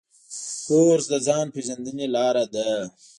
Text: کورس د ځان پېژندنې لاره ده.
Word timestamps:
کورس 0.67 1.05
د 1.11 1.13
ځان 1.27 1.45
پېژندنې 1.53 2.05
لاره 2.15 2.45
ده. 2.53 2.69